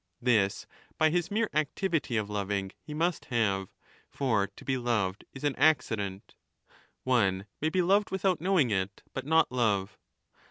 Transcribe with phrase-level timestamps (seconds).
[0.01, 0.65] ^ This
[0.97, 3.69] by his mere activity of loving he must^ have;
[4.09, 6.33] for to be loved is an accident;
[7.03, 9.99] one may be loved without knowing it, but not love.